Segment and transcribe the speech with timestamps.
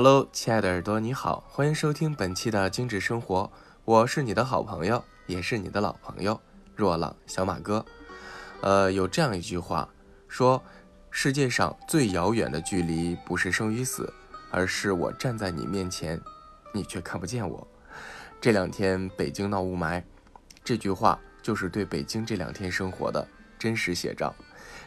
[0.00, 3.50] Hello，亲爱的耳朵，你好，欢迎收听本期的精致生活，
[3.84, 6.40] 我是你的好朋友，也是你的老朋友
[6.76, 7.84] 若朗小马哥。
[8.60, 9.88] 呃，有这样一句话
[10.28, 10.62] 说，
[11.10, 14.14] 世界上最遥远的距离不是生与死，
[14.52, 16.20] 而是我站在你面前，
[16.72, 17.66] 你却看不见我。
[18.40, 20.00] 这两天北京闹雾霾，
[20.62, 23.26] 这句话就是对北京这两天生活的
[23.58, 24.32] 真实写照。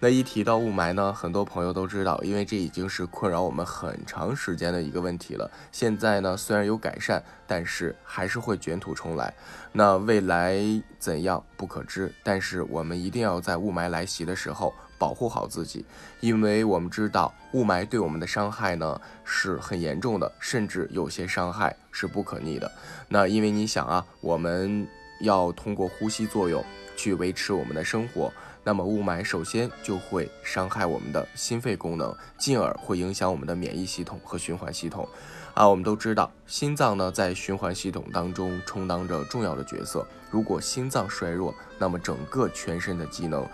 [0.00, 5.50] 那一提到雾霾呢，很多朋友都知道，因为这已经是困扰我们很长时间的一个问题了。
[5.72, 9.32] 现在呢，虽然有改善，但是还是会卷土重来。
[9.72, 10.58] 那未来
[10.98, 15.84] 怎样不可知，但是我们一定要在雾霾来袭的时候保护好自己，
[16.20, 22.70] 因为我们知道雾霾对我们的伤害呢是很严重的，甚至有些伤害是不可逆的。
[23.08, 24.86] 那因为你想啊，我们
[25.20, 26.62] 要通过呼吸作用
[26.96, 28.30] 去维持我们的生活。
[28.66, 35.08] 那么雾霾首先就会伤害我们的心肺功能，进而会影响我们的免疫系统和循环系统。
[35.54, 40.04] 啊，我们都知道，心脏呢在循环系统当中充当着重要的角色。
[40.32, 43.48] 如果心脏衰弱，那么整个全身的机能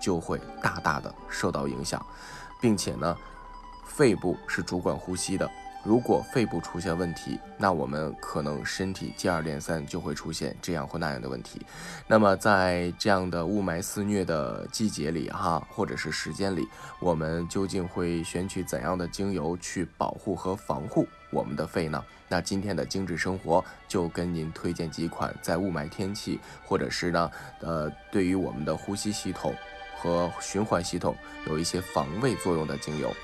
[0.00, 2.04] 就会大大的受到影响，
[2.60, 3.16] 并且呢，
[3.86, 5.48] 肺部是主管呼吸的。
[5.86, 11.64] 如果肺部出现问题，那我们可能身体接二连三就会出现这样或那样的问题。
[12.08, 16.66] 那么在这样的雾霾肆虐的季节里，哈，或者是时间里，
[16.98, 22.02] 我们究竟会选取怎样的精油去保护和防护我们的肺呢？
[22.28, 29.54] 那今天的精致生活就跟您推荐几款在雾霾天气，或者是呢，呃，对于我们的呼吸系统
[29.96, 31.14] 和循环系统
[31.46, 33.14] 有一些防卫作用的精油。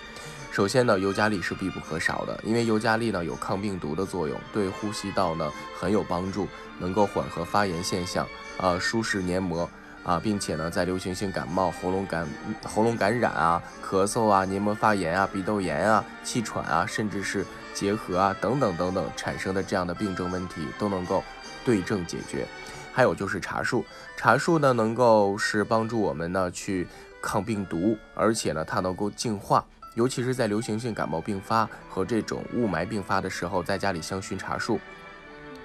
[0.53, 5.51] 首先呢，尤加利是必不可少的，因为尤加利呢有抗病毒的作用，对呼吸道呢
[5.81, 6.47] 很有帮助，
[6.79, 8.29] 能够缓和发炎现象，
[8.59, 9.67] 啊，舒适黏膜，
[10.05, 12.29] 啊，并且呢，在流行性感冒、喉咙感、
[12.65, 21.25] 喉咙感染啊、咳嗽啊、黏膜发炎啊、鼻窦炎啊、气喘啊，甚至是结核啊等等等等产生的这样的病症问题都能够
[21.65, 22.47] 对症解决。
[22.93, 23.87] 还有就是茶树，
[24.19, 26.87] 茶树呢能够是帮助我们呢去
[27.23, 29.65] 抗病毒，而且呢它能够净化。
[29.95, 34.81] 尤其是在流行性感冒并发和这种雾霾并发的时候，在家里香薰茶树，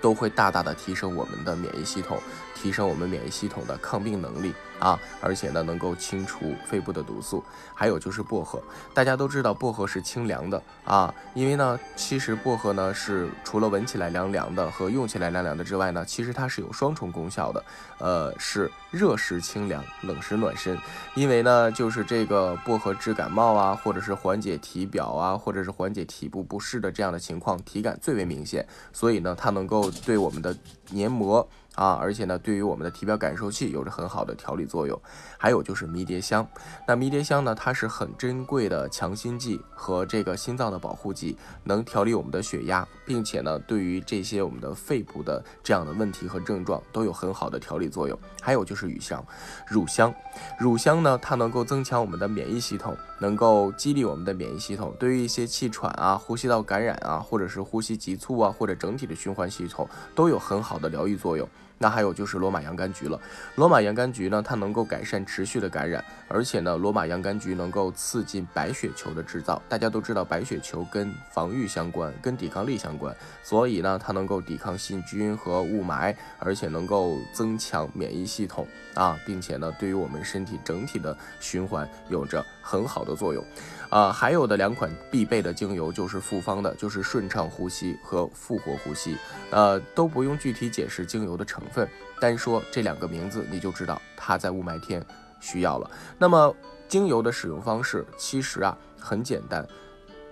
[0.01, 2.19] 都会大大的提升我们的免疫系统，
[2.53, 4.53] 提升我们免疫系统的抗病能力。
[4.79, 7.43] 啊，而且呢，能够清除肺部的毒素。
[7.73, 8.61] 还有就是薄荷，
[8.93, 17.63] 大家都知道薄荷是清凉的啊，因为呢，其实薄荷呢是除了闻起来凉凉的和用起来凉凉的之外呢，其实它是有双重功效的。
[17.99, 20.77] 呃，是热时清凉，冷时暖身。
[21.15, 28.67] 因为呢，就是这个薄荷治感冒啊，或者是缓解体表啊，或者是缓解体部不适的这样的情况，体感最为明显。
[28.91, 30.55] 所以呢，它能够对我们的
[30.89, 31.47] 黏膜。
[31.77, 34.99] 啊，而且呢，对于我们的体表感受器有着很好的调理作用。
[35.38, 36.45] 还有就是迷迭香，
[36.88, 48.17] 那迷迭香呢，它是很珍贵的强心剂和这个心脏的保护剂，能调理我们的血压，并且呢，对于这些我们的肺部的这样的问题和症状都有很好的调理作用。
[48.41, 49.23] 还有就是乳香，
[49.67, 50.11] 乳香，
[50.59, 61.47] 乳香呢，它能够增强我们的免疫系统，能够激励我们的免疫系统，对于一些气喘啊、呼吸道感染啊，或者是呼吸急促啊，或者整体的循环系统都有很好的疗愈作用。
[61.79, 63.19] 那还有就是罗马洋甘菊了，
[63.55, 69.61] 罗马洋甘菊呢，它能够改善持续的感染，而且呢，罗马洋甘菊能够刺激白血球的制造。
[69.69, 83.41] 大家都知道白血球跟防御相关，跟抵抗力相关，所以呢，它能够抵抗细菌和雾霾，而且能够增强免疫系统啊，并且呢，对于我们身体整体的循环有着很好的作用。
[83.89, 89.16] 啊，还有的两款必备的精油就是复方的，就是顺畅呼吸和复活呼吸。
[89.50, 91.88] 呃，都不用具体解释精油的成分，
[92.19, 95.01] 单说这两个名字你就知道它在雾霾天
[95.39, 95.89] 需要了。
[96.17, 96.53] 那么
[96.89, 99.66] 精油的使用方式其实啊很简单。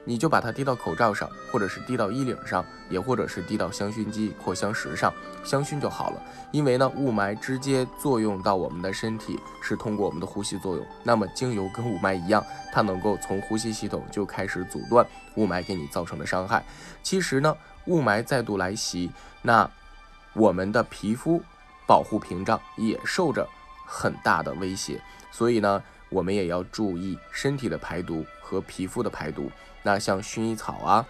[0.06, 5.12] 你就把它滴到口罩上，或者是滴到衣领上，也或者是滴到香薰机扩香石上，
[5.44, 6.22] 香薰就好了。
[6.52, 10.86] 因为呢，雾霾直接作用到我们的身体是通过我们的呼吸作用。
[11.04, 15.06] 那么精油跟雾霾一样，它能够从呼吸系统就开始阻断
[15.36, 16.64] 雾霾给你造成的伤害。
[17.04, 19.12] 其实呢，雾霾再度来袭，
[19.42, 19.70] 那
[20.34, 21.42] 我们的皮肤
[21.88, 23.48] 保护屏障也受着
[23.86, 25.02] 很大的威胁。
[25.32, 25.84] 所以呢，
[26.16, 29.52] 我们也要注意身体的排毒和皮肤的排毒。
[29.84, 31.06] 那像薰衣草啊，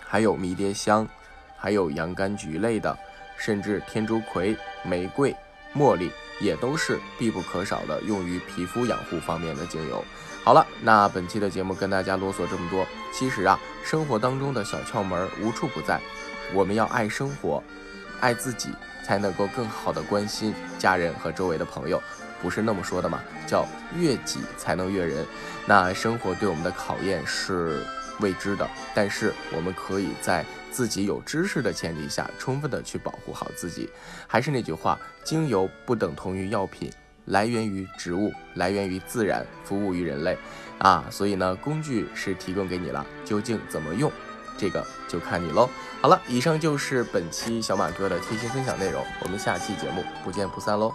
[0.00, 1.06] 还有迷迭香，
[1.58, 2.96] 还有洋甘菊类的，
[3.36, 5.36] 甚至天竺葵、玫瑰、
[5.76, 6.10] 茉莉，
[6.40, 10.02] 也都是必不可少的用于皮肤养护方面的精油。
[10.42, 16.00] 好了，那本期的节目跟大家啰嗦这么多，其实啊，生活当中的小窍门无处不在，
[16.54, 17.62] 我们要爱生活，
[18.20, 18.70] 爱自己，
[19.04, 22.02] 才能够更好的关心家人和周围的朋友。
[22.42, 23.66] 不是那么说的嘛，叫
[23.96, 25.24] 悦己才能悦人。
[25.66, 27.82] 那生活对我们的考验是
[28.20, 33.88] 未知的，但是我们可以在自己有知识的前提下，充分的去保护好自己。
[34.26, 36.92] 还是那句话，精油不等同于药品，
[37.26, 40.36] 来源于植物，来源于自然，服务于人类，
[40.78, 44.10] 啊，所以呢，工具是提供给你了，究竟怎么用，
[44.58, 45.68] 这个就看你喽。
[46.02, 50.94] 好了，以上就是本期小马哥的贴心分享内容，我们下期节目不见不散喽。